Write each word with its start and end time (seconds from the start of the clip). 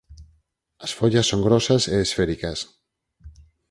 As 0.85 0.91
follas 0.97 1.29
son 1.31 1.41
grosas 1.47 1.83
e 1.93 1.95
esféricas. 2.05 2.59